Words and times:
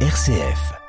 RCF. 0.00 0.85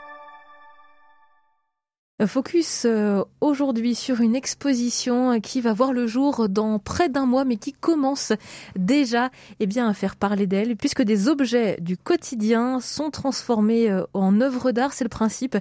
Focus 2.26 2.85
euh, 2.85 3.24
aujourd'hui 3.42 3.94
sur 3.94 4.21
une 4.21 4.36
exposition 4.36 5.40
qui 5.40 5.62
va 5.62 5.74
voir 5.74 5.94
le 5.94 6.08
jour 6.08 6.50
dans 6.50 6.80
près 6.80 7.10
d'un 7.10 7.28
mois 7.28 7.46
mais 7.46 7.58
qui 7.58 7.74
commence 7.74 8.34
déjà 8.76 9.30
eh 9.60 9.68
bien, 9.68 9.88
à 9.88 9.94
faire 9.94 10.16
parler 10.16 10.48
d'elle 10.48 10.76
puisque 10.78 11.04
des 11.04 11.28
objets 11.28 11.78
du 11.80 11.96
quotidien 11.96 12.80
sont 12.80 13.12
transformés 13.12 13.91
euh, 13.91 14.04
en 14.16 14.41
œuvres 14.41 14.72
d'art. 14.72 14.94
C'est 14.94 15.04
le 15.04 15.09
principe 15.09 15.58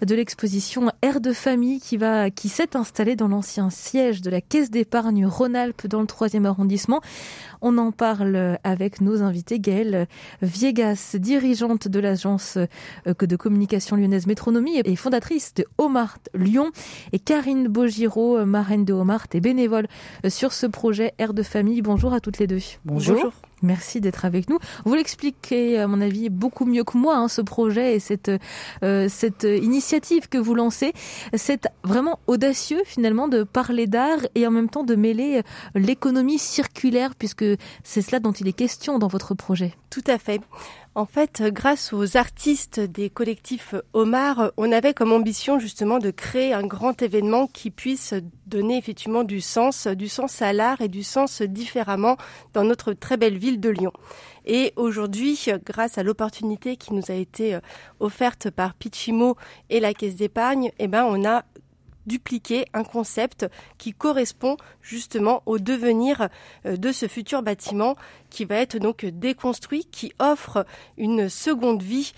de 0.00 0.14
l'exposition 0.14 0.92
Air 1.02 1.20
de 1.20 1.32
famille 1.32 1.80
qui, 1.80 1.96
va, 1.96 2.30
qui 2.30 2.50
s'est 2.50 2.76
installée 2.76 3.16
dans 3.16 3.26
l'ancien 3.26 3.68
siège 3.68 4.22
de 4.22 4.30
la 4.30 4.40
Caisse 4.40 4.70
d'épargne 4.70 5.26
Rhône-Alpes 5.26 5.88
dans 5.88 6.02
le 6.02 6.06
3 6.06 6.36
arrondissement. 6.44 7.00
On 7.62 7.78
en 7.78 7.90
parle 7.90 8.58
avec 8.62 9.00
nos 9.00 9.22
invités. 9.22 9.58
Gaëlle 9.58 10.06
Viegas, 10.40 11.16
dirigeante 11.18 11.88
de 11.88 11.98
l'agence 11.98 12.58
euh, 12.58 13.14
de 13.18 13.36
communication 13.36 13.96
lyonnaise 13.96 14.28
Métronomie 14.28 14.80
et 14.84 14.94
fondatrice 14.94 15.52
de 15.54 15.64
Home 15.78 15.95
Lyon 16.34 16.70
et 17.12 17.18
Karine 17.18 17.68
Bogiro, 17.68 18.44
marraine 18.44 18.84
de 18.84 18.92
Homart 18.92 19.26
et 19.32 19.40
bénévole 19.40 19.86
sur 20.28 20.52
ce 20.52 20.66
projet 20.66 21.14
Air 21.18 21.34
de 21.34 21.42
famille. 21.42 21.82
Bonjour 21.82 22.12
à 22.12 22.20
toutes 22.20 22.38
les 22.38 22.46
deux. 22.46 22.60
Bonjour. 22.84 23.32
Merci 23.62 24.02
d'être 24.02 24.26
avec 24.26 24.50
nous. 24.50 24.58
Vous 24.84 24.94
l'expliquez, 24.94 25.78
à 25.78 25.86
mon 25.86 26.02
avis, 26.02 26.28
beaucoup 26.28 26.66
mieux 26.66 26.84
que 26.84 26.98
moi, 26.98 27.16
hein, 27.16 27.28
ce 27.28 27.40
projet 27.40 27.94
et 27.94 28.00
cette, 28.00 28.30
euh, 28.82 29.08
cette 29.08 29.44
initiative 29.44 30.28
que 30.28 30.36
vous 30.36 30.54
lancez. 30.54 30.92
C'est 31.34 31.66
vraiment 31.82 32.18
audacieux, 32.26 32.82
finalement, 32.84 33.28
de 33.28 33.44
parler 33.44 33.86
d'art 33.86 34.20
et 34.34 34.46
en 34.46 34.50
même 34.50 34.68
temps 34.68 34.84
de 34.84 34.94
mêler 34.94 35.42
l'économie 35.74 36.38
circulaire, 36.38 37.14
puisque 37.14 37.46
c'est 37.82 38.02
cela 38.02 38.20
dont 38.20 38.32
il 38.32 38.46
est 38.46 38.52
question 38.52 38.98
dans 38.98 39.08
votre 39.08 39.34
projet. 39.34 39.74
Tout 39.96 40.12
à 40.12 40.18
fait. 40.18 40.42
En 40.94 41.06
fait, 41.06 41.42
grâce 41.46 41.94
aux 41.94 42.18
artistes 42.18 42.80
des 42.80 43.08
collectifs 43.08 43.74
Omar, 43.94 44.52
on 44.58 44.70
avait 44.70 44.92
comme 44.92 45.10
ambition 45.10 45.58
justement 45.58 45.98
de 45.98 46.10
créer 46.10 46.52
un 46.52 46.66
grand 46.66 47.00
événement 47.00 47.46
qui 47.46 47.70
puisse 47.70 48.12
donner 48.46 48.76
effectivement 48.76 49.24
du 49.24 49.40
sens, 49.40 49.86
du 49.86 50.08
sens 50.08 50.42
à 50.42 50.52
l'art 50.52 50.82
et 50.82 50.88
du 50.88 51.02
sens 51.02 51.40
différemment 51.40 52.18
dans 52.52 52.62
notre 52.62 52.92
très 52.92 53.16
belle 53.16 53.38
ville 53.38 53.58
de 53.58 53.70
Lyon. 53.70 53.92
Et 54.44 54.74
aujourd'hui, 54.76 55.40
grâce 55.64 55.96
à 55.96 56.02
l'opportunité 56.02 56.76
qui 56.76 56.92
nous 56.92 57.10
a 57.10 57.14
été 57.14 57.58
offerte 57.98 58.50
par 58.50 58.74
Pichimo 58.74 59.36
et 59.70 59.80
la 59.80 59.94
Caisse 59.94 60.16
d'épargne, 60.16 60.72
eh 60.78 60.88
ben, 60.88 61.06
on 61.08 61.24
a 61.26 61.42
dupliquer 62.06 62.66
un 62.72 62.84
concept 62.84 63.46
qui 63.78 63.92
correspond 63.92 64.56
justement 64.80 65.42
au 65.46 65.58
devenir 65.58 66.28
euh, 66.64 66.76
de 66.76 66.92
ce 66.92 67.08
futur 67.08 67.42
bâtiment 67.42 67.96
qui 68.30 68.44
va 68.44 68.56
être 68.56 68.78
donc 68.78 69.04
déconstruit, 69.04 69.84
qui 69.90 70.12
offre 70.18 70.66
une 70.96 71.28
seconde 71.28 71.82
vie 71.82 72.12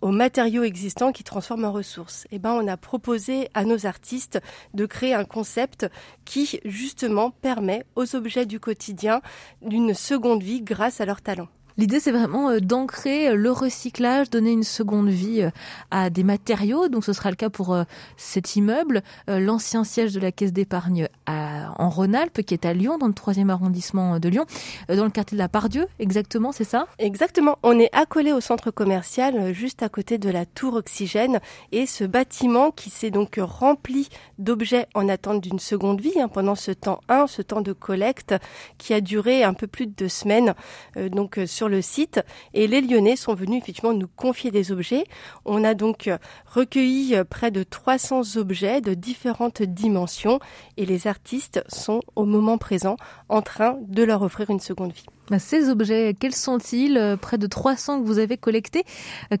aux 0.00 0.10
matériaux 0.10 0.64
existants 0.64 1.12
qui 1.12 1.24
transforment 1.24 1.66
en 1.66 1.72
ressources. 1.72 2.26
Eh 2.30 2.38
ben, 2.38 2.52
on 2.52 2.66
a 2.66 2.76
proposé 2.76 3.48
à 3.54 3.64
nos 3.64 3.86
artistes 3.86 4.40
de 4.74 4.86
créer 4.86 5.14
un 5.14 5.24
concept 5.24 5.86
qui, 6.24 6.60
justement, 6.64 7.30
permet 7.30 7.84
aux 7.96 8.16
objets 8.16 8.46
du 8.46 8.60
quotidien 8.60 9.20
d'une 9.62 9.94
seconde 9.94 10.42
vie 10.42 10.62
grâce 10.62 11.00
à 11.00 11.04
leur 11.04 11.20
talent. 11.20 11.48
L'idée, 11.80 11.98
c'est 11.98 12.12
vraiment 12.12 12.50
euh, 12.50 12.60
d'ancrer 12.60 13.30
euh, 13.30 13.36
le 13.36 13.50
recyclage, 13.50 14.28
donner 14.28 14.50
une 14.50 14.64
seconde 14.64 15.08
vie 15.08 15.40
euh, 15.40 15.50
à 15.90 16.10
des 16.10 16.24
matériaux. 16.24 16.88
Donc, 16.88 17.06
ce 17.06 17.14
sera 17.14 17.30
le 17.30 17.36
cas 17.36 17.48
pour 17.48 17.74
cet 18.18 18.56
immeuble, 18.56 19.02
l'ancien 19.28 19.84
siège 19.84 20.12
de 20.12 20.20
la 20.20 20.32
Caisse 20.32 20.52
d'épargne 20.52 21.08
en 21.26 21.88
Rhône-Alpes, 21.88 22.42
qui 22.42 22.54
est 22.54 22.66
à 22.66 22.72
Lyon, 22.72 22.98
dans 22.98 23.06
le 23.06 23.14
troisième 23.14 23.50
arrondissement 23.50 24.18
de 24.18 24.28
Lyon, 24.28 24.44
dans 24.88 25.04
le 25.04 25.10
quartier 25.10 25.36
de 25.36 25.42
la 25.42 25.48
Pardieu, 25.48 25.86
exactement, 25.98 26.52
c'est 26.52 26.64
ça? 26.64 26.86
Exactement. 26.98 27.58
On 27.62 27.78
est 27.78 27.94
accolé 27.94 28.32
au 28.32 28.40
centre 28.40 28.70
commercial, 28.70 29.52
juste 29.54 29.82
à 29.82 29.88
côté 29.88 30.18
de 30.18 30.28
la 30.28 30.46
tour 30.46 30.74
Oxygène, 30.74 31.40
et 31.72 31.86
ce 31.86 32.04
bâtiment 32.04 32.70
qui 32.72 32.90
s'est 32.90 33.10
donc 33.10 33.38
rempli 33.40 34.08
d'objets 34.38 34.86
en 34.94 35.08
attente 35.08 35.40
d'une 35.40 35.60
seconde 35.60 36.00
vie 36.00 36.20
hein, 36.20 36.28
pendant 36.28 36.56
ce 36.56 36.72
temps 36.72 37.00
1, 37.08 37.26
ce 37.26 37.42
temps 37.42 37.62
de 37.62 37.72
collecte, 37.72 38.34
qui 38.78 38.92
a 38.92 39.00
duré 39.00 39.44
un 39.44 39.54
peu 39.54 39.66
plus 39.66 39.86
de 39.86 39.92
deux 39.92 40.08
semaines. 40.08 40.54
donc, 40.96 41.38
sur 41.46 41.69
le 41.70 41.82
site 41.82 42.20
et 42.54 42.66
les 42.66 42.80
Lyonnais 42.80 43.16
sont 43.16 43.34
venus 43.34 43.62
effectivement 43.62 43.94
nous 43.94 44.08
confier 44.08 44.50
des 44.50 44.72
objets. 44.72 45.04
On 45.44 45.64
a 45.64 45.74
donc 45.74 46.08
euh, 46.08 46.18
recueilli 46.46 47.14
euh, 47.14 47.24
près 47.24 47.50
de 47.50 47.62
300 47.62 48.36
objets 48.36 48.80
de 48.80 48.94
différentes 48.94 49.62
dimensions 49.62 50.40
et 50.76 50.86
les 50.86 51.06
artistes 51.06 51.62
sont 51.68 52.00
au 52.16 52.24
moment 52.26 52.58
présent 52.58 52.96
en 53.28 53.42
train 53.42 53.78
de 53.88 54.02
leur 54.02 54.22
offrir 54.22 54.50
une 54.50 54.60
seconde 54.60 54.92
vie. 54.92 55.06
Bah, 55.30 55.38
ces 55.38 55.68
objets, 55.68 56.14
quels 56.18 56.34
sont-ils? 56.34 56.98
Euh, 56.98 57.16
Près 57.16 57.38
de 57.38 57.46
300 57.46 58.00
que 58.00 58.06
vous 58.06 58.18
avez 58.18 58.36
collectés. 58.36 58.84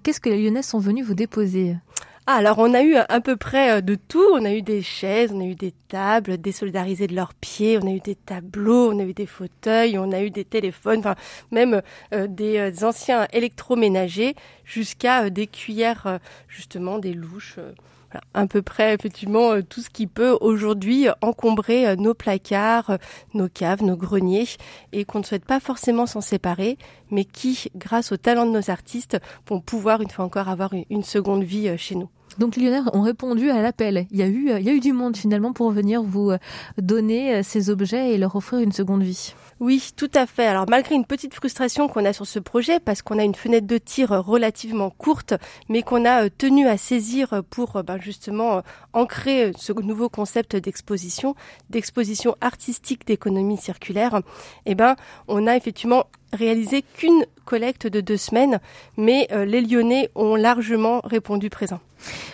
Qu'est-ce 0.02 0.20
que 0.20 0.28
les 0.28 0.42
Lyonnais 0.42 0.62
sont 0.62 0.78
venus 0.78 1.04
vous 1.04 1.14
déposer? 1.14 1.76
Ah, 2.26 2.34
alors 2.34 2.58
on 2.58 2.74
a 2.74 2.82
eu 2.82 2.96
à 2.96 3.20
peu 3.20 3.36
près 3.36 3.78
euh, 3.78 3.80
de 3.80 3.94
tout. 3.96 4.24
On 4.34 4.44
a 4.44 4.52
eu 4.52 4.62
des 4.62 4.82
chaises, 4.82 5.32
on 5.32 5.40
a 5.40 5.44
eu 5.44 5.54
des 5.54 5.72
tables 5.88 6.38
désolidarisées 6.38 7.06
de 7.06 7.14
leurs 7.14 7.34
pieds, 7.34 7.78
on 7.82 7.86
a 7.86 7.90
eu 7.90 8.00
des 8.00 8.14
tableaux, 8.14 8.92
on 8.92 8.98
a 8.98 9.04
eu 9.04 9.14
des 9.14 9.26
fauteuils, 9.26 9.98
on 9.98 10.12
a 10.12 10.22
eu 10.22 10.30
des 10.30 10.44
téléphones, 10.44 11.00
enfin 11.00 11.16
même 11.50 11.82
euh, 12.12 12.26
des 12.28 12.58
euh, 12.58 12.86
anciens 12.86 13.26
électroménagers 13.32 14.36
jusqu'à 14.64 15.30
des 15.30 15.46
cuillères, 15.46 16.20
justement 16.48 16.98
des 16.98 17.14
louches. 17.14 17.58
Voilà, 18.10 18.24
à 18.34 18.46
peu 18.46 18.62
près 18.62 18.94
effectivement 18.94 19.60
tout 19.62 19.80
ce 19.80 19.90
qui 19.90 20.06
peut 20.06 20.36
aujourd'hui 20.40 21.08
encombrer 21.20 21.96
nos 21.96 22.14
placards, 22.14 22.98
nos 23.34 23.48
caves, 23.48 23.82
nos 23.82 23.96
greniers 23.96 24.48
et 24.92 25.04
qu'on 25.04 25.20
ne 25.20 25.24
souhaite 25.24 25.44
pas 25.44 25.60
forcément 25.60 26.06
s'en 26.06 26.20
séparer, 26.20 26.76
mais 27.10 27.24
qui, 27.24 27.70
grâce 27.76 28.12
au 28.12 28.16
talent 28.16 28.46
de 28.46 28.50
nos 28.50 28.70
artistes, 28.70 29.18
vont 29.48 29.60
pouvoir 29.60 30.00
une 30.02 30.10
fois 30.10 30.24
encore 30.24 30.48
avoir 30.48 30.72
une 30.90 31.04
seconde 31.04 31.44
vie 31.44 31.76
chez 31.78 31.94
nous. 31.94 32.08
Donc 32.38 32.56
les 32.56 32.64
Lyonnais 32.64 32.88
ont 32.92 33.02
répondu 33.02 33.50
à 33.50 33.60
l'appel. 33.60 34.06
Il 34.10 34.18
y 34.18 34.22
a 34.22 34.26
eu, 34.26 34.50
il 34.58 34.64
y 34.64 34.68
a 34.68 34.72
eu 34.72 34.80
du 34.80 34.92
monde 34.92 35.16
finalement 35.16 35.52
pour 35.52 35.70
venir 35.70 36.02
vous 36.02 36.30
euh, 36.30 36.38
donner 36.78 37.34
euh, 37.34 37.42
ces 37.42 37.70
objets 37.70 38.12
et 38.12 38.18
leur 38.18 38.36
offrir 38.36 38.60
une 38.60 38.72
seconde 38.72 39.02
vie. 39.02 39.34
Oui, 39.60 39.90
tout 39.94 40.10
à 40.14 40.24
fait. 40.24 40.46
Alors 40.46 40.64
malgré 40.70 40.94
une 40.94 41.04
petite 41.04 41.34
frustration 41.34 41.86
qu'on 41.86 42.06
a 42.06 42.14
sur 42.14 42.26
ce 42.26 42.38
projet, 42.38 42.80
parce 42.80 43.02
qu'on 43.02 43.18
a 43.18 43.24
une 43.24 43.34
fenêtre 43.34 43.66
de 43.66 43.76
tir 43.76 44.08
relativement 44.08 44.88
courte, 44.88 45.34
mais 45.68 45.82
qu'on 45.82 46.06
a 46.06 46.24
euh, 46.24 46.28
tenu 46.36 46.66
à 46.66 46.78
saisir 46.78 47.42
pour 47.50 47.82
ben, 47.84 48.00
justement 48.00 48.62
ancrer 48.94 49.52
ce 49.58 49.74
nouveau 49.74 50.08
concept 50.08 50.56
d'exposition, 50.56 51.34
d'exposition 51.68 52.36
artistique 52.40 53.06
d'économie 53.06 53.58
circulaire, 53.58 54.22
eh 54.64 54.74
ben 54.74 54.96
on 55.28 55.46
a 55.46 55.56
effectivement 55.56 56.06
réalisé 56.32 56.82
qu'une 56.82 57.26
collecte 57.44 57.86
de 57.86 58.00
deux 58.00 58.16
semaines, 58.16 58.60
mais 58.96 59.28
les 59.32 59.60
Lyonnais 59.60 60.10
ont 60.14 60.36
largement 60.36 61.00
répondu 61.04 61.50
présent. 61.50 61.80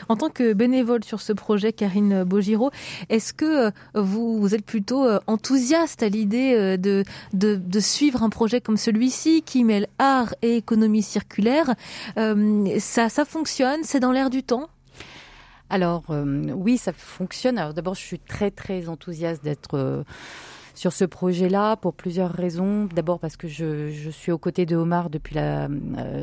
En 0.09 0.17
tant 0.17 0.31
que 0.31 0.53
bénévole 0.53 1.05
sur 1.05 1.21
ce 1.21 1.33
projet, 1.33 1.73
Karine 1.73 2.25
Bogiro, 2.25 2.71
est-ce 3.09 3.33
que 3.33 3.67
euh, 3.67 3.71
vous, 3.95 4.55
êtes 4.55 4.65
plutôt 4.65 5.05
euh, 5.05 5.19
enthousiaste 5.27 6.03
à 6.03 6.09
l'idée 6.09 6.55
euh, 6.55 7.05
de, 7.33 7.81
suivre 7.81 8.23
un 8.23 8.31
projet 8.31 8.61
comme 8.61 8.77
celui-ci 8.77 9.43
qui 9.43 9.65
mêle 9.65 9.87
art 9.99 10.35
et 10.43 10.57
économie 10.57 11.03
circulaire? 11.03 11.75
Ça, 12.17 13.09
ça 13.09 13.25
fonctionne 13.25 13.81
C'est 13.83 14.01
dans 14.01 14.13
l'air 14.13 14.31
du 14.31 14.43
temps? 14.43 14.69
Alors 15.69 16.05
oui, 16.09 16.79
ça 16.79 16.93
fonctionne. 16.93 17.59
Alors 17.59 17.75
d'abord, 17.75 17.95
je 17.95 18.01
suis 18.01 18.19
très 18.19 18.51
très 18.51 18.89
enthousiaste 18.89 19.45
d'être 19.45 20.05
sur 20.75 20.93
ce 20.93 21.05
projet-là 21.05 21.77
pour 21.77 21.95
plusieurs 21.95 22.33
raisons. 22.33 22.89
D'abord 22.95 23.19
parce 23.19 23.37
que 23.37 23.49
je, 23.49 24.11
suis 24.11 24.33
aux 24.33 24.39
côtés 24.39 24.65
de 24.65 24.77
Omar 24.77 25.11
depuis 25.11 25.37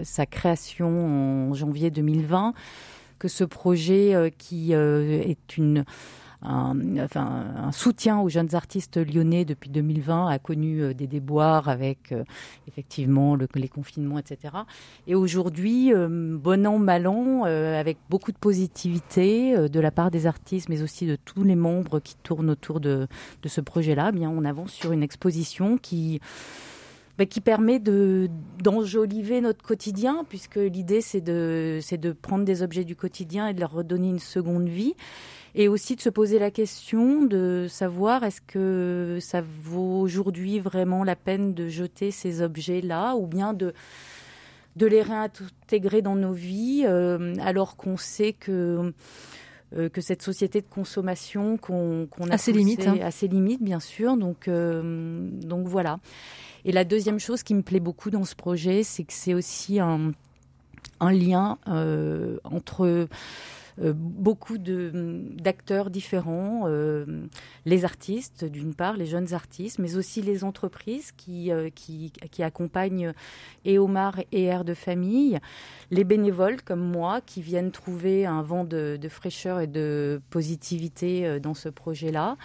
sa 0.04 0.26
création 0.26 1.50
en 1.50 1.54
janvier 1.54 1.92
2020 1.92 2.54
que 3.20 3.28
ce 3.28 3.44
projet 3.44 4.14
euh, 4.14 4.30
qui 4.30 4.74
euh, 4.74 5.22
est 5.22 5.58
une 5.58 5.86
un, 6.46 6.98
enfin, 6.98 7.46
un 7.56 7.72
soutien 7.72 8.20
aux 8.20 8.28
jeunes 8.28 8.54
artistes 8.54 8.98
lyonnais 8.98 9.46
depuis 9.46 9.70
2020 9.70 10.28
a 10.28 10.40
connu 10.40 10.82
euh, 10.82 10.94
des 10.94 11.08
déboires 11.08 11.70
avec 11.70 12.14
effectivement 12.68 13.38
le, 13.38 13.48
les 13.56 13.70
confinements, 13.70 14.20
etc. 14.20 14.54
Et 15.08 15.16
aujourd'hui, 15.16 15.94
bon 15.94 16.68
an, 16.68 16.80
mal 16.80 17.08
an, 17.08 17.44
avec 17.46 17.98
beaucoup 18.10 18.34
de 18.34 18.38
positivité 18.38 19.70
de 19.70 19.80
la 19.80 19.92
part 19.92 20.12
des 20.12 20.28
artistes, 20.28 20.68
mais 20.68 20.82
aussi 20.82 21.06
de 21.06 21.16
tous 21.16 21.44
les 21.44 21.56
membres 21.56 22.02
qui 22.02 22.18
tournent 22.24 22.50
autour 22.50 22.82
de, 22.82 23.08
de 23.42 23.48
ce 23.48 23.62
projet-là, 23.62 24.10
eh 24.10 24.18
bien 24.18 24.30
on 24.30 24.44
avance 24.44 24.74
sur 24.74 24.92
une 24.92 25.04
exposition 25.04 25.78
qui 25.78 26.20
bah, 27.18 27.26
qui 27.26 27.42
permet 27.42 27.80
de 27.80 28.30
d'enjoliver 28.64 29.42
notre 29.42 29.64
quotidien, 29.64 30.26
puisque 30.28 30.56
l'idée 30.56 31.02
c'est 31.02 31.22
de 31.22 31.80
c'est 31.82 32.00
de 32.00 32.12
prendre 32.12 32.44
des 32.44 32.64
objets 32.64 32.84
du 32.84 32.96
quotidien 32.96 33.48
et 33.48 33.54
de 33.54 33.60
leur 33.60 33.72
redonner 33.72 34.10
une 34.10 34.20
seconde 34.20 34.68
vie, 34.68 34.96
et 35.54 35.68
aussi 35.68 35.96
de 35.96 36.02
se 36.02 36.10
poser 36.10 36.40
la 36.40 36.50
question 36.50 37.24
de 37.24 37.68
savoir 37.70 38.24
est-ce 38.24 38.42
que 38.42 39.20
ça 39.22 39.42
vaut 39.42 40.00
aujourd'hui 40.00 40.60
vraiment 40.60 41.04
la 41.04 41.16
peine 41.16 41.54
de 41.54 41.68
jeter 41.68 42.10
ces 42.10 42.42
objets 42.42 42.82
là, 42.82 43.16
ou 43.16 43.28
bien 43.28 43.54
de 43.54 43.74
de 44.76 44.88
les 44.88 45.04
réintégrer 45.04 46.02
dans 46.02 46.16
nos 46.16 46.34
vies, 46.34 46.84
euh, 46.86 47.36
alors 47.40 47.76
qu'on 47.78 47.98
sait 47.98 48.34
que 48.34 48.92
euh, 49.76 49.90
que 49.90 50.02
cette 50.02 50.22
société 50.22 50.62
de 50.62 50.68
consommation 50.68 51.58
qu'on 51.58 52.08
a 52.30 52.34
à 52.34 52.38
ses 52.38 52.54
limites, 52.54 52.88
hein. 52.88 52.98
à 53.02 53.12
ses 53.12 53.28
limites 53.28 53.64
bien 53.64 53.80
sûr. 53.80 54.18
Donc 54.18 54.48
euh, 54.48 55.30
donc 55.44 55.68
voilà. 55.68 56.00
Et 56.66 56.72
la 56.72 56.84
deuxième 56.84 57.20
chose 57.20 57.44
qui 57.44 57.54
me 57.54 57.62
plaît 57.62 57.80
beaucoup 57.80 58.10
dans 58.10 58.26
ce 58.26 58.36
projet, 58.36 58.84
c'est 58.84 59.04
que 59.04 59.14
c'est 59.14 59.34
aussi 59.34 59.80
un, 59.80 60.14
lien 61.02 61.58
entre 62.44 63.08
euh, 63.82 63.94
beaucoup 63.96 64.58
d'acteurs 64.60 65.90
différents, 65.90 66.64
euh, 66.66 67.06
les 67.66 67.86
artistes 67.86 68.46
d'une 68.46 68.76
part, 68.76 68.98
les 68.98 69.08
jeunes 69.08 69.34
artistes, 69.34 69.80
mais 69.80 69.96
aussi 69.96 70.22
les 70.22 70.44
entreprises 70.44 71.12
qui, 71.12 71.52
euh, 71.52 71.70
accompagnent 72.40 73.14
et 73.66 73.80
Omar 73.80 74.20
et 74.32 74.44
Air 74.44 74.64
de 74.64 74.74
famille, 74.74 75.40
les 75.92 76.04
bénévoles 76.04 76.62
comme 76.62 76.82
moi 76.82 77.22
qui 77.22 77.42
viennent 77.42 77.72
trouver 77.72 78.26
un 78.26 78.42
vent 78.42 78.64
de, 78.64 78.98
de 79.00 79.10
fraîcheur 79.10 79.60
et 79.60 79.68
de 79.68 80.22
positivité 80.30 81.40
dans 81.40 81.54
ce 81.54 81.70
projet-là. 81.70 82.38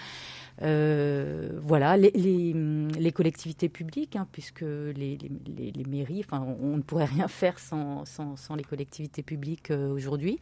Euh, 0.62 1.50
voilà, 1.62 1.96
les, 1.96 2.10
les, 2.10 3.12
collectivités 3.12 3.68
publiques, 3.68 4.16
hein, 4.16 4.26
puisque 4.32 4.62
les, 4.62 5.16
les, 5.16 5.84
mairies, 5.88 6.24
enfin, 6.24 6.44
on, 6.60 6.76
ne 6.76 6.82
pourrait 6.82 7.04
rien 7.04 7.28
faire 7.28 7.58
sans, 7.58 8.04
sans, 8.04 8.36
sans 8.36 8.56
les 8.56 8.64
collectivités 8.64 9.22
publiques 9.22 9.70
euh, 9.70 9.92
aujourd'hui. 9.92 10.40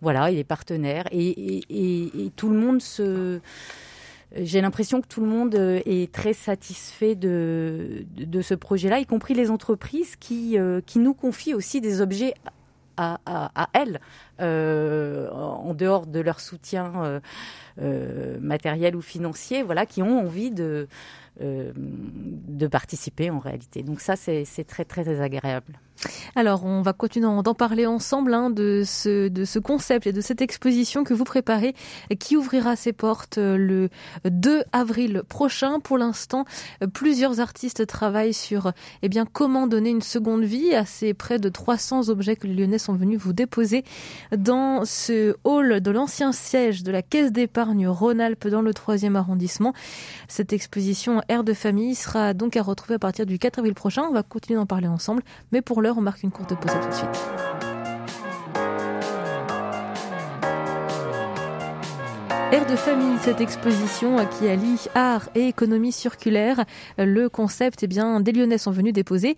Voilà, 0.00 0.30
et 0.30 0.34
les 0.34 0.44
partenaires. 0.44 1.06
Et, 1.12 1.28
et, 1.28 2.26
et, 2.26 2.30
tout 2.30 2.48
le 2.48 2.58
monde 2.58 2.82
se. 2.82 3.40
J'ai 4.36 4.60
l'impression 4.60 5.00
que 5.00 5.06
tout 5.06 5.20
le 5.20 5.28
monde 5.28 5.54
euh, 5.54 5.80
est 5.86 6.10
très 6.10 6.32
satisfait 6.32 7.14
de, 7.14 8.04
de, 8.16 8.42
ce 8.42 8.54
projet-là, 8.54 8.98
y 8.98 9.06
compris 9.06 9.34
les 9.34 9.50
entreprises 9.50 10.16
qui, 10.16 10.56
qui 10.86 10.98
nous 10.98 11.14
confient 11.14 11.54
aussi 11.54 11.80
des 11.80 12.00
objets 12.00 12.34
à, 12.96 13.68
elles, 13.72 14.00
euh, 14.40 15.30
en 15.30 15.74
dehors 15.74 16.06
de 16.06 16.20
leur 16.20 16.40
soutien 16.40 16.92
euh, 16.96 17.20
euh, 17.80 18.38
matériel 18.40 18.96
ou 18.96 19.02
financier, 19.02 19.62
voilà, 19.62 19.86
qui 19.86 20.02
ont 20.02 20.20
envie 20.20 20.50
de, 20.50 20.88
euh, 21.40 21.72
de 21.74 22.66
participer 22.68 23.30
en 23.30 23.40
réalité. 23.40 23.82
Donc 23.82 24.00
ça, 24.00 24.14
c'est 24.14 24.44
très, 24.68 24.84
très, 24.84 25.02
très 25.02 25.20
agréable. 25.20 25.80
Alors, 26.36 26.64
on 26.64 26.82
va 26.82 26.92
continuer 26.92 27.42
d'en 27.42 27.54
parler 27.54 27.86
ensemble 27.86 28.34
hein, 28.34 28.50
de, 28.50 28.82
ce, 28.84 29.28
de 29.28 29.44
ce 29.44 29.58
concept 29.58 30.06
et 30.06 30.12
de 30.12 30.20
cette 30.20 30.42
exposition 30.42 31.04
que 31.04 31.14
vous 31.14 31.24
préparez, 31.24 31.74
qui 32.18 32.36
ouvrira 32.36 32.76
ses 32.76 32.92
portes 32.92 33.38
euh, 33.38 33.56
le 33.56 33.88
2 34.28 34.64
avril 34.72 35.22
prochain. 35.28 35.80
Pour 35.80 35.98
l'instant, 35.98 36.44
euh, 36.82 36.86
plusieurs 36.86 37.40
artistes 37.40 37.86
travaillent 37.86 38.34
sur 38.34 38.72
eh 39.02 39.08
bien, 39.08 39.26
comment 39.26 39.66
donner 39.66 39.90
une 39.90 40.02
seconde 40.02 40.44
vie 40.44 40.74
à 40.74 40.84
ces 40.84 41.14
près 41.14 41.38
de 41.38 41.48
300 41.48 42.08
objets 42.08 42.36
que 42.36 42.46
les 42.46 42.54
Lyonnais 42.54 42.78
sont 42.78 42.94
venus 42.94 43.18
vous 43.18 43.32
déposer 43.32 43.84
dans 44.36 44.84
ce 44.84 45.36
hall 45.44 45.80
de 45.80 45.90
l'ancien 45.90 46.32
siège 46.32 46.82
de 46.82 46.92
la 46.92 47.02
Caisse 47.02 47.32
d'épargne 47.32 47.86
Rhône-Alpes 47.88 48.48
dans 48.48 48.62
le 48.62 48.72
3e 48.72 49.14
arrondissement. 49.14 49.72
Cette 50.28 50.52
exposition 50.52 51.22
Air 51.28 51.44
de 51.44 51.52
famille 51.52 51.94
sera 51.94 52.34
donc 52.34 52.56
à 52.56 52.62
retrouver 52.62 52.94
à 52.94 52.98
partir 52.98 53.26
du 53.26 53.38
4 53.38 53.58
avril 53.58 53.74
prochain. 53.74 54.02
On 54.08 54.12
va 54.12 54.22
continuer 54.22 54.58
d'en 54.58 54.66
parler 54.66 54.88
ensemble, 54.88 55.22
mais 55.52 55.62
pour 55.62 55.82
l'heure, 55.82 55.98
on 55.98 56.02
marque 56.02 56.22
une 56.22 56.30
courte 56.30 56.54
pause. 56.54 56.70
À 56.70 56.78
tout 56.78 56.88
de 56.88 56.94
suite. 56.94 57.73
Air 62.54 62.66
de 62.66 62.76
famille, 62.76 63.18
cette 63.20 63.40
exposition 63.40 64.24
qui 64.38 64.46
allie 64.46 64.86
art 64.94 65.28
et 65.34 65.48
économie 65.48 65.90
circulaire. 65.90 66.64
Le 66.98 67.28
concept, 67.28 67.82
eh 67.82 67.88
bien, 67.88 68.20
des 68.20 68.30
Lyonnais 68.30 68.58
sont 68.58 68.70
venus 68.70 68.92
déposer 68.92 69.34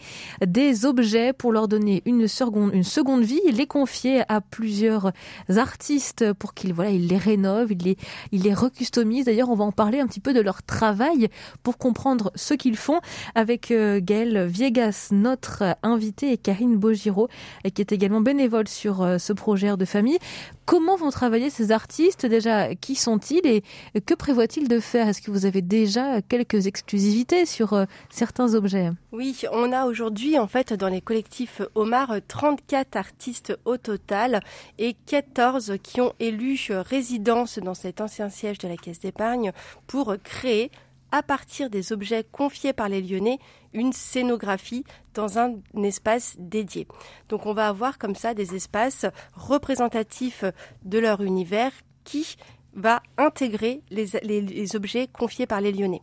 des 0.47 0.85
objets 0.85 1.33
pour 1.33 1.51
leur 1.51 1.67
donner 1.67 2.03
une 2.05 2.29
seconde, 2.29 2.75
une 2.75 2.85
seconde 2.85 3.23
vie, 3.23 3.41
les 3.51 3.67
confier 3.67 4.23
à 4.29 4.43
plusieurs 4.43 5.13
artistes 5.57 6.31
pour 6.35 6.53
qu'ils, 6.53 6.75
voilà, 6.75 6.91
ils 6.91 7.09
les 7.09 7.17
rénovent, 7.17 7.73
ils 7.73 7.83
les, 7.83 7.97
ils 8.33 8.43
les 8.43 8.53
recustomisent. 8.53 9.25
D'ailleurs, 9.25 9.49
on 9.49 9.55
va 9.55 9.65
en 9.65 9.73
parler 9.73 9.99
un 9.99 10.07
petit 10.07 10.21
peu 10.21 10.35
de 10.35 10.41
leur 10.43 10.63
travail 10.63 11.29
pour 11.63 11.79
comprendre 11.79 12.33
ce 12.35 12.53
qu'ils 12.53 12.77
font 12.77 13.01
avec 13.35 13.71
euh, 13.71 13.99
Gaëlle 14.03 14.45
Viegas, 14.45 15.09
notre 15.13 15.65
invitée, 15.83 16.33
et 16.33 16.37
Karine 16.37 16.77
Bogiro, 16.77 17.29
qui 17.75 17.81
est 17.81 17.93
également 17.93 18.21
bénévole 18.21 18.69
sur 18.69 19.01
euh, 19.01 19.17
ce 19.17 19.33
projet 19.33 19.69
Air 19.69 19.79
de 19.79 19.87
famille. 19.87 20.19
Comment 20.67 20.97
vont 20.97 21.11
travailler 21.11 21.49
ces 21.49 21.71
artistes 21.71 22.27
déjà? 22.27 22.75
Qui 22.75 22.97
sont-ils 22.97 23.47
et 23.47 23.63
que 24.05 24.15
prévoit-il 24.15 24.67
de 24.67 24.81
faire? 24.81 25.07
Est-ce 25.07 25.23
que 25.23 25.31
vous 25.31 25.47
avez 25.47 25.63
déjà 25.63 26.21
quelques 26.23 26.67
exclusivités 26.67 27.47
sur 27.47 27.73
euh, 27.73 27.85
certains 28.11 28.55
objets? 28.55 28.91
Oui, 29.13 29.43
on 29.53 29.71
a 29.71 29.87
aujourd'hui 29.87 30.41
en 30.41 30.49
fait 30.49 30.73
dans 30.73 30.89
les 30.89 31.01
collectifs 31.01 31.63
Omar 31.77 32.17
34 32.27 32.97
artistes 32.97 33.57
au 33.65 33.77
total 33.77 34.41
et 34.79 34.97
14 35.07 35.75
qui 35.85 36.01
ont 36.01 36.13
élu 36.19 36.59
résidence 36.71 37.61
dans 37.61 37.75
cet 37.75 38.01
ancien 38.01 38.29
siège 38.29 38.59
de 38.59 38.67
la 38.67 38.77
Caisse 38.77 38.99
d'épargne 38.99 39.53
pour 39.87 40.17
créer 40.25 40.73
à 41.13 41.23
partir 41.23 41.71
des 41.71 41.93
objets 41.93 42.25
confiés 42.25 42.73
par 42.73 42.89
les 42.89 43.01
Lyonnais, 43.01 43.39
une 43.73 43.93
scénographie 43.93 44.85
dans 45.15 45.39
un 45.39 45.55
espace 45.83 46.37
dédié. 46.39 46.87
Donc 47.29 47.47
on 47.47 47.53
va 47.53 47.69
avoir 47.69 47.99
comme 47.99 48.15
ça 48.15 48.35
des 48.35 48.55
espaces 48.55 49.07
représentatifs 49.35 50.45
de 50.85 50.99
leur 50.99 51.21
univers 51.21 51.73
qui 52.05 52.37
va 52.75 53.03
intégrer 53.17 53.83
les, 53.91 54.77
objets 54.77 55.09
confiés 55.09 55.47
par 55.47 55.61
les 55.61 55.73
Lyonnais. 55.73 56.03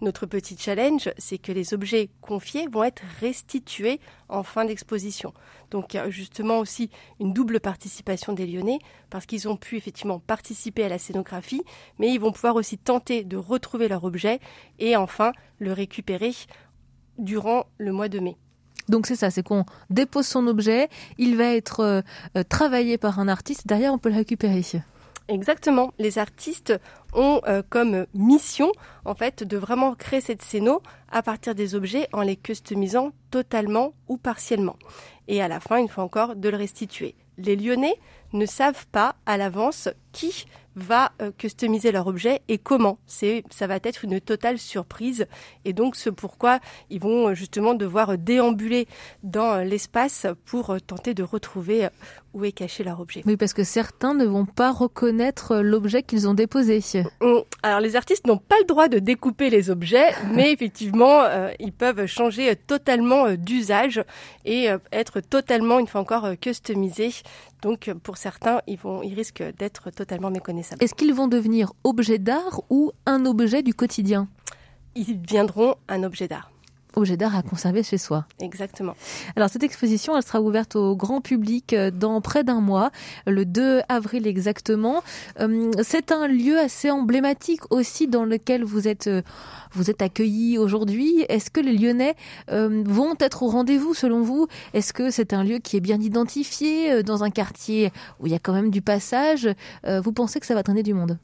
Notre 0.00 0.24
petit 0.24 0.56
challenge, 0.58 1.10
c'est 1.18 1.36
que 1.36 1.52
les 1.52 1.74
objets 1.74 2.08
confiés 2.22 2.66
vont 2.68 2.84
être 2.84 3.02
restitués 3.20 4.00
en 4.30 4.42
fin 4.42 4.64
d'exposition. 4.64 5.34
Donc 5.70 5.94
a 5.94 6.08
justement 6.08 6.58
aussi 6.58 6.90
une 7.20 7.34
double 7.34 7.60
participation 7.60 8.32
des 8.32 8.46
Lyonnais, 8.46 8.78
parce 9.10 9.26
qu'ils 9.26 9.48
ont 9.48 9.56
pu 9.56 9.76
effectivement 9.76 10.18
participer 10.18 10.84
à 10.84 10.88
la 10.88 10.98
scénographie, 10.98 11.62
mais 11.98 12.12
ils 12.12 12.20
vont 12.20 12.32
pouvoir 12.32 12.56
aussi 12.56 12.78
tenter 12.78 13.24
de 13.24 13.36
retrouver 13.36 13.88
leur 13.88 14.04
objet 14.04 14.40
et 14.78 14.96
enfin 14.96 15.32
le 15.58 15.72
récupérer 15.72 16.32
durant 17.18 17.66
le 17.76 17.92
mois 17.92 18.08
de 18.08 18.20
mai. 18.20 18.36
Donc 18.88 19.06
c'est 19.06 19.16
ça, 19.16 19.30
c'est 19.30 19.42
qu'on 19.42 19.64
dépose 19.90 20.26
son 20.26 20.46
objet, 20.46 20.88
il 21.18 21.36
va 21.36 21.54
être 21.54 21.80
euh, 21.80 22.42
travaillé 22.48 22.98
par 22.98 23.20
un 23.20 23.28
artiste, 23.28 23.66
derrière 23.66 23.92
on 23.92 23.98
peut 23.98 24.08
le 24.08 24.16
récupérer. 24.16 24.62
Exactement. 25.30 25.92
Les 25.98 26.18
artistes 26.18 26.74
ont 27.14 27.40
euh, 27.46 27.62
comme 27.68 28.06
mission, 28.14 28.72
en 29.04 29.14
fait, 29.14 29.44
de 29.44 29.56
vraiment 29.56 29.94
créer 29.94 30.20
cette 30.20 30.42
scéno 30.42 30.82
à 31.08 31.22
partir 31.22 31.54
des 31.54 31.76
objets 31.76 32.08
en 32.12 32.22
les 32.22 32.34
customisant 32.34 33.12
totalement 33.30 33.94
ou 34.08 34.16
partiellement. 34.16 34.76
Et 35.28 35.40
à 35.40 35.46
la 35.46 35.60
fin, 35.60 35.78
une 35.78 35.88
fois 35.88 36.02
encore, 36.02 36.34
de 36.34 36.48
le 36.48 36.56
restituer. 36.56 37.14
Les 37.38 37.54
Lyonnais 37.54 37.94
ne 38.32 38.46
savent 38.46 38.86
pas 38.92 39.16
à 39.26 39.36
l'avance 39.36 39.88
qui 40.12 40.46
va 40.76 41.12
euh, 41.20 41.30
customiser 41.36 41.92
leur 41.92 42.06
objet 42.06 42.42
et 42.48 42.58
comment. 42.58 42.98
C'est, 43.06 43.44
ça 43.50 43.66
va 43.66 43.78
être 43.82 44.04
une 44.04 44.20
totale 44.20 44.58
surprise. 44.58 45.26
Et 45.64 45.72
donc, 45.72 45.96
ce 45.96 46.10
pourquoi 46.10 46.60
ils 46.90 47.00
vont 47.00 47.28
euh, 47.28 47.34
justement 47.34 47.74
devoir 47.74 48.16
déambuler 48.18 48.86
dans 49.22 49.54
euh, 49.54 49.64
l'espace 49.64 50.26
pour 50.44 50.76
tenter 50.86 51.14
de 51.14 51.22
retrouver 51.22 51.88
où 52.32 52.44
est 52.44 52.52
caché 52.52 52.84
leur 52.84 53.00
objet. 53.00 53.22
Oui, 53.26 53.36
parce 53.36 53.52
que 53.52 53.64
certains 53.64 54.14
ne 54.14 54.24
vont 54.24 54.46
pas 54.46 54.70
reconnaître 54.70 55.56
l'objet 55.56 56.02
qu'ils 56.04 56.28
ont 56.28 56.34
déposé. 56.34 56.80
Alors, 57.62 57.80
les 57.80 57.96
artistes 57.96 58.26
n'ont 58.26 58.38
pas 58.38 58.56
le 58.60 58.66
droit 58.66 58.86
de 58.86 59.00
découper 59.00 59.50
les 59.50 59.68
objets, 59.70 60.12
mais 60.32 60.52
effectivement, 60.52 61.24
ils 61.58 61.72
peuvent 61.72 62.06
changer 62.06 62.54
totalement 62.54 63.34
d'usage 63.34 64.04
et 64.44 64.68
être 64.92 65.20
totalement, 65.20 65.80
une 65.80 65.88
fois 65.88 66.00
encore, 66.00 66.28
customisés. 66.40 67.10
Donc, 67.62 67.90
pour 68.04 68.16
certains, 68.20 68.60
ils, 68.66 68.78
vont, 68.78 69.02
ils 69.02 69.14
risquent 69.14 69.42
d'être 69.56 69.90
totalement 69.90 70.30
méconnaissables. 70.30 70.82
Est-ce 70.82 70.94
qu'ils 70.94 71.14
vont 71.14 71.28
devenir 71.28 71.72
objet 71.84 72.18
d'art 72.18 72.60
ou 72.68 72.92
un 73.06 73.24
objet 73.24 73.62
du 73.62 73.74
quotidien? 73.74 74.28
Ils 74.94 75.20
deviendront 75.22 75.74
un 75.88 76.02
objet 76.02 76.28
d'art 76.28 76.50
objet 76.94 77.16
d'art 77.16 77.36
à 77.36 77.42
conserver 77.42 77.82
chez 77.82 77.98
soi. 77.98 78.24
Exactement. 78.40 78.94
Alors 79.36 79.48
cette 79.48 79.62
exposition, 79.62 80.16
elle 80.16 80.22
sera 80.22 80.40
ouverte 80.40 80.76
au 80.76 80.96
grand 80.96 81.20
public 81.20 81.72
euh, 81.72 81.90
dans 81.90 82.20
près 82.20 82.44
d'un 82.44 82.60
mois, 82.60 82.90
le 83.26 83.44
2 83.44 83.80
avril 83.88 84.26
exactement. 84.26 85.02
Euh, 85.40 85.70
c'est 85.82 86.12
un 86.12 86.26
lieu 86.26 86.58
assez 86.58 86.90
emblématique 86.90 87.60
aussi 87.70 88.08
dans 88.08 88.24
lequel 88.24 88.64
vous 88.64 88.88
êtes 88.88 89.06
euh, 89.06 89.22
vous 89.72 89.88
êtes 89.88 90.02
accueillis 90.02 90.58
aujourd'hui. 90.58 91.24
Est-ce 91.28 91.48
que 91.48 91.60
les 91.60 91.72
Lyonnais 91.72 92.16
vont 92.48 93.14
être 93.20 93.44
au 93.44 93.48
rendez-vous 93.48 93.94
selon 93.94 94.20
vous? 94.20 94.48
Est-ce 94.74 94.92
que 94.92 95.10
c'est 95.10 95.32
un 95.32 95.44
lieu 95.44 95.58
qui 95.58 95.76
est 95.76 95.80
bien 95.80 96.00
identifié 96.00 97.04
dans 97.04 97.22
un 97.22 97.30
quartier 97.30 97.92
où 98.18 98.26
il 98.26 98.32
y 98.32 98.34
a 98.34 98.40
quand 98.40 98.52
même 98.52 98.70
du 98.70 98.82
passage? 98.82 99.48
Vous 99.86 100.10
pensez 100.10 100.40
que 100.40 100.46
ça 100.46 100.54
va 100.54 100.64
traîner 100.64 100.82
du 100.82 100.92
monde? 100.92 101.18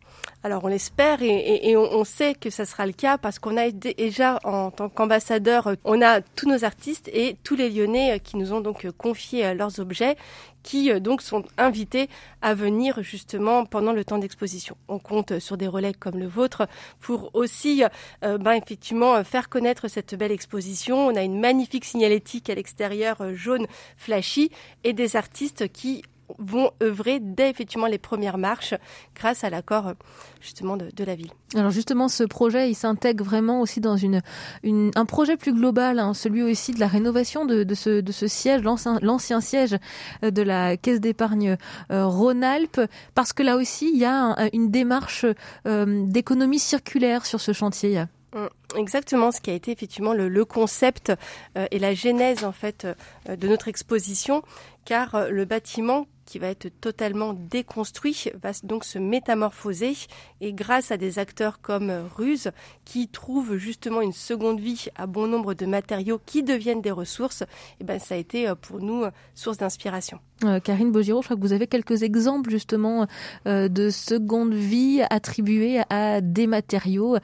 Alors 0.46 0.62
on 0.62 0.68
l'espère 0.68 1.22
et, 1.22 1.76
on, 1.76 2.04
sait 2.04 2.34
que 2.34 2.50
ça 2.50 2.64
sera 2.64 2.86
le 2.86 2.92
cas 2.92 3.18
parce 3.18 3.40
qu'on 3.40 3.56
a 3.56 3.68
déjà 3.72 4.38
en 4.44 4.70
tant 4.70 4.88
qu'ambassadeur, 4.88 5.55
on 5.84 6.02
a 6.02 6.20
tous 6.20 6.48
nos 6.48 6.64
artistes 6.64 7.08
et 7.12 7.36
tous 7.42 7.56
les 7.56 7.70
Lyonnais 7.70 8.14
euh, 8.14 8.18
qui 8.18 8.36
nous 8.36 8.52
ont 8.52 8.60
donc 8.60 8.84
euh, 8.84 8.92
confié 8.92 9.46
euh, 9.46 9.54
leurs 9.54 9.80
objets 9.80 10.16
qui 10.62 10.92
donc 11.00 11.22
sont 11.22 11.44
invités 11.58 12.08
à 12.42 12.52
venir 12.52 13.00
justement 13.00 13.64
pendant 13.64 13.92
le 13.92 14.04
temps 14.04 14.18
d'exposition. 14.18 14.76
On 14.88 14.98
compte 14.98 15.38
sur 15.38 15.56
des 15.56 15.68
relais 15.68 15.94
comme 15.94 16.18
le 16.18 16.26
vôtre 16.26 16.66
pour 16.98 17.30
aussi 17.34 17.84
ben, 18.20 18.50
effectivement 18.50 19.22
faire 19.22 19.48
connaître 19.48 19.86
cette 19.86 20.16
belle 20.16 20.32
exposition. 20.32 21.06
On 21.06 21.14
a 21.14 21.22
une 21.22 21.38
magnifique 21.38 21.84
signalétique 21.84 22.50
à 22.50 22.56
l'extérieur 22.56 23.18
jaune 23.36 23.68
flashy 23.96 24.50
et 24.82 24.92
des 24.92 25.14
artistes 25.14 25.68
qui 25.68 26.02
vont 26.38 26.70
œuvrer 26.82 27.20
dès 27.20 27.50
effectivement 27.50 27.86
les 27.86 27.98
premières 27.98 28.38
marches 28.38 28.74
grâce 29.14 29.44
à 29.44 29.50
l'accord 29.50 29.92
justement 30.40 30.76
de, 30.76 31.04
la 31.04 31.14
ville. 31.14 31.30
Alors 31.54 31.70
justement, 31.70 32.08
ce 32.08 32.24
projet, 32.24 32.70
il 32.70 32.74
s'intègre 32.74 33.24
vraiment 33.24 33.60
aussi 33.60 33.80
dans 33.80 33.96
une, 33.96 34.22
un 34.64 35.04
projet 35.04 35.36
plus 35.36 35.52
global, 35.52 35.98
hein, 35.98 36.14
celui 36.14 36.42
aussi 36.42 36.72
de 36.72 36.80
la 36.80 36.88
rénovation 36.88 37.44
de, 37.44 37.62
de, 37.62 37.74
ce, 37.74 38.00
de 38.00 38.12
ce 38.12 38.26
siège, 38.26 38.62
l'ancien 38.62 39.40
siège 39.40 39.76
de 40.22 40.42
la 40.42 40.76
Caisse 40.76 41.00
d'épargne 41.00 41.56
Rhône-Alpes, 41.90 42.80
parce 43.14 43.32
que 43.32 43.42
là 43.42 43.56
aussi, 43.56 43.90
il 43.92 43.98
y 43.98 44.04
a 44.04 44.36
une 44.52 44.70
démarche 44.70 45.26
d'économie 45.64 46.58
circulaire 46.58 47.26
sur 47.26 47.40
ce 47.40 47.52
chantier. 47.52 48.04
Mm, 48.36 48.48
exactement, 48.76 49.32
ce 49.32 49.40
qui 49.40 49.50
a 49.50 49.54
été 49.54 49.72
effectivement 49.72 50.12
le, 50.12 50.44
concept 50.44 51.12
euh, 51.56 51.66
et 51.70 51.78
la 51.78 51.94
genèse 51.94 52.44
en 52.44 52.52
fait 52.52 52.86
euh, 53.28 53.36
de 53.36 53.48
notre 53.48 53.68
exposition, 53.68 54.42
car 54.84 55.14
euh, 55.14 55.30
le 55.30 55.44
bâtiment 55.44 56.06
qui 56.26 56.38
va 56.38 56.48
être 56.48 56.68
totalement 56.80 57.32
déconstruit, 57.32 58.26
va 58.42 58.50
donc 58.62 58.84
se 58.84 58.98
métamorphoser 58.98 59.94
et 60.40 60.52
grâce 60.52 60.90
à 60.90 60.96
des 60.96 61.18
acteurs 61.18 61.60
comme 61.60 61.92
Ruse 62.16 62.50
qui 62.84 63.08
trouvent 63.08 63.56
justement 63.56 64.00
une 64.00 64.12
seconde 64.12 64.60
vie 64.60 64.86
à 64.96 65.06
bon 65.06 65.26
nombre 65.26 65.54
de 65.54 65.66
matériaux 65.66 66.20
qui 66.24 66.42
deviennent 66.42 66.82
des 66.82 66.90
ressources, 66.90 67.42
et 67.42 67.46
eh 67.80 67.84
ben 67.84 67.98
ça 67.98 68.14
a 68.14 68.18
été 68.18 68.48
euh, 68.48 68.54
pour 68.54 68.80
nous 68.80 69.04
euh, 69.04 69.10
source 69.34 69.58
d'inspiration. 69.58 70.18
Euh, 70.44 70.60
Karine 70.60 70.92
Bogiro, 70.92 71.22
je 71.22 71.28
crois 71.28 71.36
que 71.36 71.40
vous 71.40 71.54
avez 71.54 71.66
quelques 71.66 72.02
exemples 72.02 72.50
justement 72.50 73.06
de 73.46 73.90
seconde 73.90 74.52
vie 74.52 75.00
attribuée 75.08 75.80
à 75.88 76.20
des 76.20 76.46
matériaux 76.46 77.16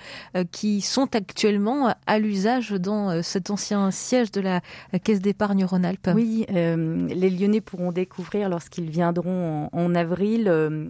qui 0.50 0.80
sont 0.80 1.14
actuellement 1.14 1.94
à 2.06 2.18
l'usage 2.18 2.70
dans 2.70 3.22
cet 3.22 3.50
ancien 3.50 3.90
siège 3.90 4.30
de 4.30 4.40
la 4.40 4.62
Caisse 5.04 5.20
d'épargne 5.20 5.66
Rhône-Alpes. 5.66 6.08
Oui, 6.14 6.46
les 6.48 7.30
Lyonnais 7.30 7.60
pourront 7.60 7.92
découvrir 7.92 8.48
lorsqu'ils 8.48 8.90
viendront 8.92 9.68
en, 9.72 9.94
avril. 9.94 10.46
Euh, 10.48 10.88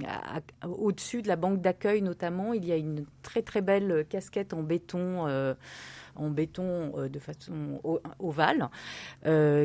au-dessus 0.67 1.23
de 1.23 1.29
la 1.29 1.37
banque 1.37 1.61
d'accueil 1.61 2.03
notamment, 2.03 2.53
il 2.53 2.67
y 2.67 2.73
a 2.73 2.77
une 2.77 3.07
très 3.23 3.43
très 3.43 3.63
belle 3.63 4.05
casquette 4.09 4.53
en 4.53 4.63
béton. 4.63 5.27
Euh, 5.27 5.55
en 6.15 6.29
béton 6.29 6.93
euh, 6.99 7.09
de 7.09 7.19
façon 7.19 7.81
ovale, 8.19 8.69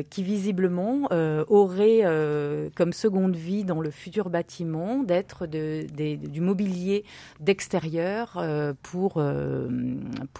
qui 0.08 0.22
visiblement 0.22 1.08
aurait 1.48 2.70
comme 2.74 2.94
seconde 2.94 3.36
vie 3.36 3.64
dans 3.64 3.82
le 3.82 3.90
futur 3.90 4.30
bâtiment 4.30 5.02
d'être 5.02 5.44
du 5.44 6.40
mobilier 6.40 7.04
d'extérieur 7.40 8.42
pour 8.82 9.20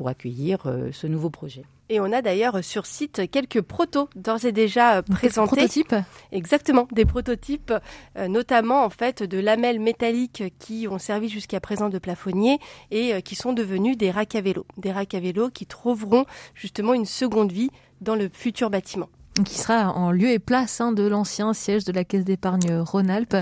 accueillir 0.09 0.63
ce 0.93 1.07
nouveau 1.07 1.29
projet. 1.29 1.65
Et 1.91 2.01
on 2.01 2.13
a 2.13 2.21
d'ailleurs 2.21 2.63
sur 2.63 2.85
site 2.85 3.31
quelques 3.31 3.63
protos 3.63 4.09
d'ores 4.15 4.45
et 4.45 4.53
déjà 4.53 4.99
euh, 4.99 5.03
présentés. 5.03 5.57
Des 5.57 5.61
prototypes 5.63 5.95
Exactement, 6.33 6.87
des 6.93 7.05
prototypes, 7.05 7.73
euh, 8.17 8.29
notamment 8.29 8.85
en 8.85 8.91
fait 8.91 9.23
de 9.23 9.39
lamelles 9.39 9.81
métalliques 9.81 10.45
qui 10.59 10.87
ont 10.91 10.99
servi 10.99 11.29
jusqu'à 11.29 11.61
présent 11.61 11.89
de 11.89 11.99
plafonniers 11.99 12.59
et 12.91 13.15
euh, 13.15 13.21
qui 13.21 13.35
sont 13.35 13.53
devenus 13.53 13.97
des 13.97 14.11
racks 14.11 14.35
à 14.35 14.41
vélo. 14.41 14.67
Des 14.77 14.93
racks 14.93 15.15
à 15.15 15.21
vélo 15.21 15.49
qui 15.51 15.67
trouveront 15.67 16.27
justement 16.55 16.93
une 16.93 17.07
seconde 17.07 17.53
vie 17.53 17.71
dans 18.01 18.15
le 18.15 18.29
futur 18.33 18.71
bâtiment 18.71 19.09
qui 19.45 19.59
sera 19.59 19.93
en 19.93 20.11
lieu 20.11 20.31
et 20.31 20.39
place 20.39 20.81
hein, 20.81 20.93
de 20.93 21.07
l'ancien 21.07 21.53
siège 21.53 21.85
de 21.85 21.93
la 21.93 22.05
Caisse 22.05 22.25
d'épargne 22.25 22.81
Rhône-Alpes. 22.81 23.37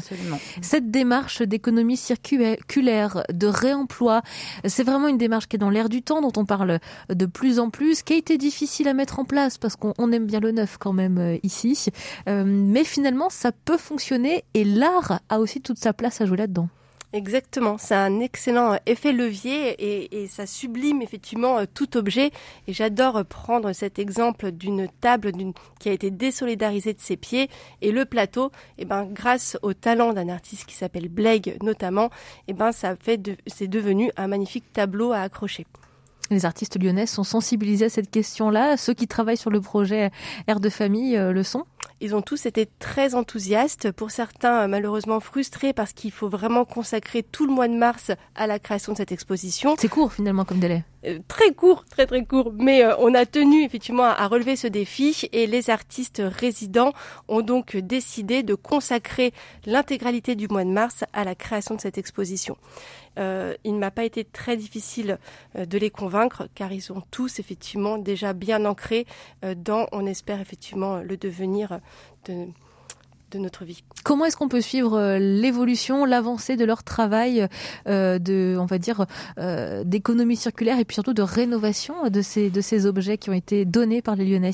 Cette 0.62 0.91
démarche 0.91 1.43
d'économie 1.43 1.97
circulaire, 1.97 3.23
de 3.33 3.47
réemploi, 3.47 4.23
c'est 4.65 4.85
vraiment 4.85 5.09
une 5.09 5.19
démarche 5.19 5.47
qui 5.47 5.57
est 5.57 5.59
dans 5.59 5.71
l'air 5.71 5.88
du 5.88 6.03
temps, 6.03 6.21
dont 6.21 6.33
on 6.37 6.45
parle 6.45 6.79
de 7.09 7.26
plus 7.26 7.59
en 7.59 7.71
plus, 7.71 8.03
qui 8.03 8.15
a 8.15 8.17
été 8.17 8.38
difficile 8.38 8.88
à 8.88 8.95
mettre 8.95 9.19
en 9.19 9.25
place 9.25 9.59
parce 9.59 9.76
qu'on 9.76 10.12
aime 10.12 10.26
bien 10.26 10.41
le 10.41 10.53
neuf 10.53 10.76
quand 10.79 10.93
même 10.93 11.19
euh, 11.19 11.38
ici. 11.43 11.87
Euh, 12.29 12.45
mais 12.47 12.85
finalement, 12.85 13.31
ça 13.31 13.53
peut 13.53 13.76
fonctionner 13.76 14.45
et 14.55 14.65
l'art 14.65 15.21
a 15.29 15.38
aussi 15.38 15.61
toute 15.61 15.79
sa 15.79 15.93
place 15.93 16.21
à 16.21 16.26
jouer 16.26 16.38
là-dedans. 16.38 16.69
Exactement, 17.13 17.79
c'est 17.79 17.95
un 17.95 18.21
excellent 18.21 18.73
euh, 18.73 18.77
effet 18.85 19.13
levier 19.13 20.13
et, 20.13 20.27
ça 20.27 20.45
sublime 20.45 21.03
effectivement 21.03 21.59
euh, 21.59 21.65
tout 21.73 21.97
objet. 21.97 22.31
Et 22.67 22.73
j'adore 22.73 23.25
prendre 23.25 23.73
cet 23.73 23.99
exemple 23.99 24.51
d'une 24.51 24.89
table 25.01 25.33
qui 25.79 25.89
a 25.89 25.93
été 25.93 26.11
désolidarisée 26.11 26.95
de 26.95 27.01
ses 27.01 27.17
pieds 27.17 27.49
et 27.81 27.93
le 27.93 28.05
plateau. 28.05 28.51
Et 28.77 28.85
ben 28.85 29.05
grâce 29.05 29.57
au 29.63 29.73
talent 29.73 30.13
d'un 30.13 30.29
artiste 30.29 30.67
qui 30.67 30.75
s'appelle 30.75 31.09
Blake 31.09 31.57
notamment, 31.63 32.11
et 32.49 32.53
ben 32.53 32.73
ça 32.73 32.97
fait 32.97 33.21
c'est 33.47 33.69
devenu 33.69 34.11
un 34.17 34.27
magnifique 34.27 34.73
tableau 34.73 35.13
à 35.13 35.21
accrocher. 35.21 35.67
Les 36.31 36.45
artistes 36.45 36.83
lyonnais 36.83 37.07
sont 37.07 37.23
sensibilisés 37.23 37.85
à 37.85 37.89
cette 37.89 38.11
question-là. 38.11 38.77
Ceux 38.77 38.95
qui 38.95 39.07
travaillent 39.07 39.37
sur 39.37 39.51
le 39.51 39.61
projet 39.61 40.11
Air 40.49 40.59
de 40.59 40.69
famille 40.69 41.17
euh, 41.17 41.33
le 41.33 41.45
sont 41.45 41.65
ils 42.00 42.15
ont 42.15 42.23
tous 42.23 42.47
été 42.47 42.69
très 42.79 43.15
enthousiastes, 43.15 43.91
pour 43.93 44.11
certains 44.11 44.69
malheureusement 44.69 45.21
frustrés 45.21 45.73
parce 45.73 45.93
qu'il 45.93 46.12
faut 46.12 46.29
vraiment 46.29 46.65
consacrer 46.65 47.23
tout 47.23 47.47
le 47.47 47.53
mois 47.53 47.69
de 47.69 47.75
mars 47.75 48.12
à 48.35 48.47
la 48.47 48.59
création 48.59 48.93
de 48.93 48.99
cette 48.99 49.12
exposition. 49.12 49.76
C'est 49.79 49.88
court 49.88 50.12
finalement 50.12 50.45
comme 50.45 50.59
délai. 50.59 50.85
Euh, 51.07 51.19
très 51.29 51.53
court, 51.53 51.85
très 51.85 52.07
très 52.07 52.25
court, 52.25 52.53
mais 52.55 52.85
euh, 52.85 52.95
on 52.99 53.15
a 53.15 53.27
tenu 53.27 53.65
effectivement 53.65 54.05
à 54.05 54.27
relever 54.27 54.57
ce 54.57 54.67
défi 54.67 55.29
et 55.33 55.47
les 55.47 55.71
artistes 55.71 56.23
résidents 56.25 56.93
ont 57.29 57.43
donc 57.43 57.77
décidé 57.77 58.43
de 58.43 58.55
consacrer 58.55 59.33
l'intégralité 59.67 60.35
du 60.35 60.49
mois 60.49 60.65
de 60.65 60.71
mars 60.71 61.05
à 61.13 61.25
la 61.25 61.35
création 61.35 61.75
de 61.75 61.81
cette 61.81 61.99
exposition. 61.99 62.57
il 63.17 63.75
ne 63.75 63.79
m'a 63.79 63.91
pas 63.91 64.05
été 64.05 64.25
très 64.25 64.57
difficile 64.57 65.19
de 65.55 65.79
les 65.79 65.91
convaincre 65.91 66.49
car 66.55 66.73
ils 66.73 66.83
sont 66.83 67.03
tous 67.11 67.39
effectivement 67.39 67.99
déjà 67.99 68.33
bien 68.33 68.65
ancrés 68.65 69.07
dans, 69.57 69.87
on 69.93 70.07
espère 70.07 70.41
effectivement, 70.41 70.99
le 70.99 71.17
devenir 71.17 71.81
de, 72.27 72.47
notre 73.35 73.64
vie. 73.64 73.83
Comment 74.04 74.25
est-ce 74.25 74.37
qu'on 74.37 74.49
peut 74.49 74.61
suivre 74.61 74.99
euh, 74.99 75.18
l'évolution, 75.18 76.04
l'avancée 76.04 76.56
de 76.56 76.64
leur 76.64 76.85
travail 76.85 77.47
euh, 77.88 78.18
de, 78.18 78.56
on 78.59 78.66
va 78.66 78.78
dire, 78.78 79.06
euh, 79.38 79.85
d'économie 79.85 80.37
circulaire 80.37 80.78
et 80.78 80.85
puis 80.85 80.95
surtout 80.95 81.14
de 81.14 81.23
rénovation 81.23 82.09
de 82.09 82.23
ces, 82.23 82.50
de 82.50 82.61
ces 82.61 82.87
objets 82.87 83.18
qui 83.18 83.30
ont 83.30 83.35
été 83.35 83.64
donnés 83.64 84.02
par 84.02 84.16
les 84.16 84.25
Lyonnais? 84.25 84.52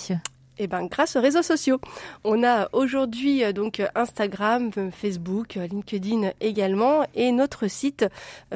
Eh 0.59 0.67
ben, 0.67 0.87
grâce 0.87 1.17
aux 1.17 1.21
réseaux 1.21 1.43
sociaux. 1.43 1.81
On 2.25 2.45
a 2.45 2.69
aujourd'hui 2.73 3.43
donc 3.53 3.83
Instagram, 3.95 4.71
Facebook, 4.93 5.55
LinkedIn 5.55 6.31
également 6.41 7.05
et 7.15 7.33
notre 7.33 7.69
site. 7.69 8.05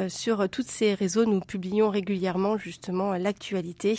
sur 0.09 0.49
tous 0.49 0.65
ces 0.67 0.95
réseaux, 0.95 1.25
nous 1.25 1.41
publions 1.41 1.89
régulièrement 1.89 2.59
justement 2.59 3.15
l'actualité 3.15 3.99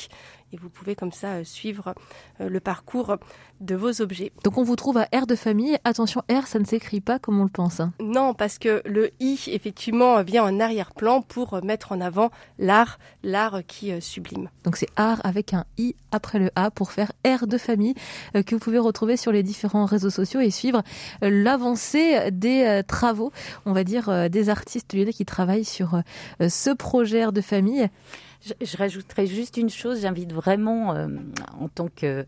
et 0.53 0.57
vous 0.57 0.69
pouvez 0.69 0.95
comme 0.95 1.11
ça 1.11 1.43
suivre 1.43 1.93
le 2.39 2.59
parcours 2.59 3.17
de 3.59 3.75
vos 3.75 4.01
objets. 4.01 4.31
Donc 4.43 4.57
on 4.57 4.63
vous 4.63 4.75
trouve 4.75 4.97
à 4.97 5.07
R 5.13 5.27
de 5.27 5.35
famille. 5.35 5.77
Attention, 5.83 6.21
R, 6.31 6.47
ça 6.47 6.59
ne 6.59 6.65
s'écrit 6.65 7.01
pas 7.01 7.19
comme 7.19 7.39
on 7.39 7.43
le 7.43 7.49
pense. 7.49 7.79
Hein. 7.79 7.93
Non, 7.99 8.33
parce 8.33 8.59
que 8.59 8.81
le 8.85 9.11
I, 9.19 9.39
effectivement, 9.47 10.21
vient 10.23 10.43
en 10.43 10.59
arrière-plan 10.59 11.21
pour 11.21 11.63
mettre 11.63 11.91
en 11.91 12.01
avant 12.01 12.29
l'art, 12.59 12.99
l'art 13.23 13.61
qui 13.67 13.91
euh, 13.91 13.99
sublime. 13.99 14.49
Donc 14.63 14.77
c'est 14.77 14.89
art 14.95 15.19
avec 15.23 15.53
un 15.53 15.65
I 15.77 15.95
après 16.11 16.39
le 16.39 16.51
A 16.55 16.71
pour 16.71 16.91
faire 16.91 17.11
R 17.25 17.47
de 17.47 17.57
famille 17.57 17.95
euh, 18.35 18.43
que 18.43 18.55
vous 18.55 18.59
pouvez 18.59 18.79
retrouver 18.79 19.17
sur 19.17 19.31
les 19.31 19.43
différents 19.43 19.85
réseaux 19.85 20.09
sociaux 20.09 20.39
et 20.39 20.51
suivre 20.51 20.83
euh, 21.23 21.29
l'avancée 21.29 22.31
des 22.31 22.81
travaux, 22.87 23.31
on 23.65 23.73
va 23.73 23.83
dire, 23.83 24.29
des 24.29 24.49
artistes 24.49 24.93
lyonnais 24.93 25.13
qui 25.13 25.25
travaillent 25.25 25.65
sur 25.65 26.01
ce 26.39 26.73
projet 26.73 27.25
R 27.25 27.31
de 27.31 27.41
famille. 27.41 27.89
Je, 28.45 28.53
je 28.65 28.77
rajouterais 28.77 29.27
juste 29.27 29.57
une 29.57 29.69
chose, 29.69 30.01
j'invite 30.01 30.33
vraiment 30.33 30.95
en 31.59 31.67
tant 31.67 31.87
que 31.87 32.25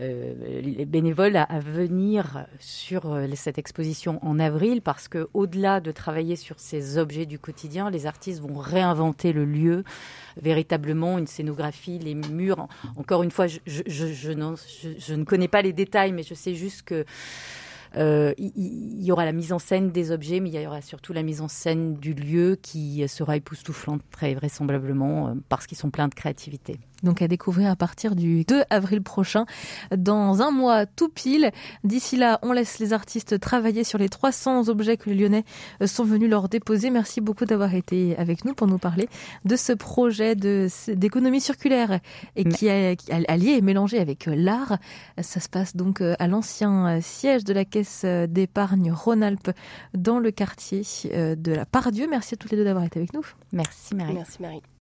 euh, 0.00 0.60
les 0.62 0.86
bénévoles 0.86 1.36
à, 1.36 1.60
venir 1.60 2.46
sur 2.58 3.12
euh, 3.12 3.26
cette 3.34 3.58
exposition 3.58 4.18
en 4.24 4.38
avril 4.38 4.80
parce 4.80 5.08
que 5.08 5.28
au-delà 5.34 5.80
de 5.80 5.90
travailler 5.90 6.36
sur 6.36 6.58
ces 6.58 6.96
objets 6.96 7.26
du 7.26 7.38
quotidien, 7.38 7.90
les 7.90 8.06
artistes 8.06 8.40
vont 8.40 8.56
réinventer 8.56 9.34
le 9.34 9.44
lieu 9.44 9.84
véritablement, 10.40 11.18
une 11.18 11.26
scénographie, 11.26 11.98
les 11.98 12.14
murs. 12.14 12.66
Encore 12.96 13.22
une 13.22 13.30
fois, 13.30 13.46
je, 13.46 13.58
je, 13.66 13.82
je, 13.86 15.14
ne 15.14 15.24
connais 15.24 15.48
pas 15.48 15.60
les 15.60 15.74
détails, 15.74 16.12
mais 16.12 16.22
je 16.22 16.34
sais 16.34 16.54
juste 16.54 16.82
que 16.82 16.94
euh, 16.94 17.04
il, 17.96 19.02
y 19.02 19.12
aura 19.12 19.24
la 19.24 19.32
mise 19.32 19.52
en 19.52 19.58
scène 19.58 19.90
des 19.90 20.12
objets, 20.12 20.40
mais 20.40 20.50
il 20.50 20.60
y 20.60 20.66
aura 20.66 20.80
surtout 20.80 21.12
la 21.12 21.22
mise 21.22 21.40
en 21.40 21.48
scène 21.48 21.94
du 21.94 22.14
lieu 22.14 22.58
qui 22.60 23.06
sera 23.08 23.36
époustouflante 23.36 24.02
très 24.10 24.34
vraisemblablement 24.34 25.34
parce 25.48 25.66
qu'ils 25.66 25.78
sont 25.78 25.90
pleins 25.90 26.08
de 26.08 26.14
créativité 26.14 26.78
donc 27.02 27.22
à 27.22 27.28
découvrir 27.28 27.70
à 27.70 27.76
partir 27.76 28.14
du 28.14 28.44
2 28.44 28.62
avril 28.70 29.02
prochain, 29.02 29.46
dans 29.96 30.42
un 30.42 30.50
mois 30.50 30.86
tout 30.86 31.08
pile. 31.08 31.50
D'ici 31.84 32.16
là, 32.16 32.38
on 32.42 32.52
laisse 32.52 32.78
les 32.78 32.92
artistes 32.92 33.38
travailler 33.40 33.84
sur 33.84 33.98
les 33.98 34.08
300 34.08 34.68
objets 34.68 34.96
que 34.96 35.10
les 35.10 35.16
Lyonnais 35.16 35.44
euh, 35.82 35.86
sont 35.86 36.04
venus 36.04 36.28
leur 36.28 36.48
déposer. 36.48 36.90
Merci 36.90 37.20
beaucoup 37.20 37.44
d'avoir 37.44 37.74
été 37.74 38.16
avec 38.16 38.44
nous 38.44 38.54
pour 38.54 38.66
nous 38.66 38.78
parler 38.78 39.08
de 39.44 39.56
ce 39.56 39.72
projet 39.72 40.34
d'économie 40.34 41.40
circulaire 41.40 42.00
et 42.36 42.44
qui 42.44 42.66
est 42.66 42.96
allié 43.28 43.52
et 43.52 43.60
mélangé 43.60 43.98
avec 43.98 44.28
euh, 44.28 44.34
l'art. 44.34 44.78
Ça 45.20 45.40
se 45.40 45.48
passe 45.48 45.76
donc 45.76 46.00
euh, 46.00 46.14
à 46.18 46.26
l'ancien 46.28 47.00
siège 47.00 47.44
de 47.44 47.52
la 47.52 47.64
Caisse 47.64 48.04
d'épargne 48.04 48.92
Rhône-Alpes 48.92 49.50
dans 49.94 50.18
le 50.18 50.30
quartier 50.30 50.82
de 51.04 51.52
la 51.52 51.66
Pardieu. 51.66 52.06
Merci 52.08 52.34
à 52.34 52.36
toutes 52.36 52.50
les 52.50 52.56
deux 52.56 52.64
d'avoir 52.64 52.84
été 52.84 52.98
avec 52.98 53.14
nous. 53.14 53.24
Merci 53.52 53.94
Marie. 53.94 54.14
Merci 54.14 54.42
Marie. 54.42 54.62